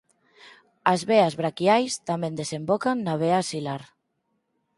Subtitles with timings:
[0.93, 3.81] As veas braquiais tamén desembocan na vea axilar.